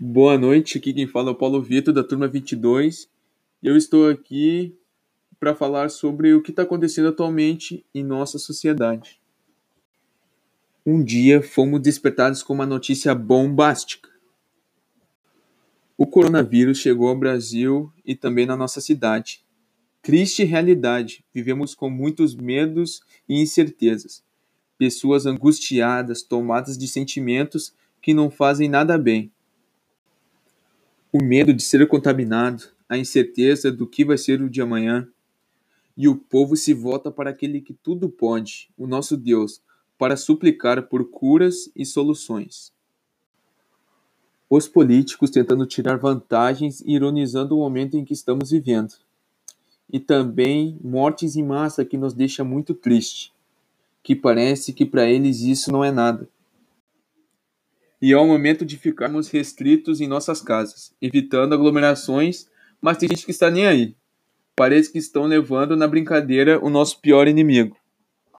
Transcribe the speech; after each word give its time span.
Boa 0.00 0.38
noite, 0.38 0.78
aqui 0.78 0.94
quem 0.94 1.08
fala 1.08 1.30
é 1.30 1.32
o 1.32 1.34
Paulo 1.34 1.60
Vitor, 1.60 1.92
da 1.92 2.04
turma 2.04 2.28
22. 2.28 3.10
Eu 3.60 3.76
estou 3.76 4.08
aqui 4.08 4.72
para 5.40 5.56
falar 5.56 5.88
sobre 5.88 6.32
o 6.32 6.40
que 6.40 6.50
está 6.50 6.62
acontecendo 6.62 7.08
atualmente 7.08 7.84
em 7.92 8.04
nossa 8.04 8.38
sociedade. 8.38 9.20
Um 10.86 11.02
dia 11.02 11.42
fomos 11.42 11.80
despertados 11.82 12.44
com 12.44 12.54
uma 12.54 12.64
notícia 12.64 13.12
bombástica. 13.12 14.08
O 15.96 16.06
coronavírus 16.06 16.78
chegou 16.78 17.08
ao 17.08 17.18
Brasil 17.18 17.92
e 18.06 18.14
também 18.14 18.46
na 18.46 18.56
nossa 18.56 18.80
cidade. 18.80 19.44
Triste 20.00 20.44
realidade, 20.44 21.24
vivemos 21.34 21.74
com 21.74 21.90
muitos 21.90 22.36
medos 22.36 23.00
e 23.28 23.42
incertezas. 23.42 24.22
Pessoas 24.78 25.26
angustiadas, 25.26 26.22
tomadas 26.22 26.78
de 26.78 26.86
sentimentos 26.86 27.74
que 28.00 28.14
não 28.14 28.30
fazem 28.30 28.68
nada 28.68 28.96
bem 28.96 29.32
o 31.12 31.22
medo 31.22 31.54
de 31.54 31.62
ser 31.62 31.86
contaminado, 31.88 32.64
a 32.88 32.98
incerteza 32.98 33.72
do 33.72 33.86
que 33.86 34.04
vai 34.04 34.18
ser 34.18 34.42
o 34.42 34.50
de 34.50 34.60
amanhã. 34.60 35.08
E 35.96 36.06
o 36.06 36.16
povo 36.16 36.56
se 36.56 36.72
volta 36.74 37.10
para 37.10 37.30
aquele 37.30 37.60
que 37.60 37.72
tudo 37.72 38.08
pode, 38.08 38.70
o 38.76 38.86
nosso 38.86 39.16
Deus, 39.16 39.60
para 39.98 40.16
suplicar 40.16 40.82
por 40.88 41.10
curas 41.10 41.70
e 41.74 41.84
soluções. 41.84 42.72
Os 44.48 44.68
políticos 44.68 45.30
tentando 45.30 45.66
tirar 45.66 45.98
vantagens 45.98 46.80
e 46.82 46.92
ironizando 46.92 47.56
o 47.56 47.58
momento 47.58 47.96
em 47.96 48.04
que 48.04 48.12
estamos 48.12 48.50
vivendo. 48.50 48.94
E 49.90 49.98
também 49.98 50.78
mortes 50.82 51.36
em 51.36 51.42
massa 51.42 51.84
que 51.84 51.98
nos 51.98 52.14
deixa 52.14 52.44
muito 52.44 52.74
triste, 52.74 53.32
que 54.02 54.14
parece 54.14 54.72
que 54.72 54.86
para 54.86 55.08
eles 55.08 55.40
isso 55.40 55.72
não 55.72 55.82
é 55.82 55.90
nada 55.90 56.28
e 58.00 58.12
é 58.12 58.16
o 58.16 58.26
momento 58.26 58.64
de 58.64 58.76
ficarmos 58.76 59.28
restritos 59.28 60.00
em 60.00 60.06
nossas 60.06 60.40
casas, 60.40 60.94
evitando 61.00 61.54
aglomerações, 61.54 62.46
mas 62.80 62.96
tem 62.96 63.08
gente 63.08 63.24
que 63.24 63.30
está 63.30 63.50
nem 63.50 63.66
aí. 63.66 63.96
Parece 64.54 64.90
que 64.90 64.98
estão 64.98 65.24
levando 65.24 65.76
na 65.76 65.86
brincadeira 65.86 66.64
o 66.64 66.70
nosso 66.70 67.00
pior 67.00 67.28
inimigo. 67.28 67.76